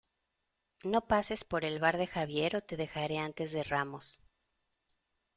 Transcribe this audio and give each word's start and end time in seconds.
No 0.83 1.01
pases 1.01 1.43
por 1.43 1.63
el 1.63 1.77
bar 1.77 1.97
de 1.99 2.07
Javier 2.07 2.55
o 2.55 2.61
te 2.63 2.75
dejaré 2.75 3.19
antes 3.19 3.51
de 3.51 3.61
Ramos. 3.61 4.19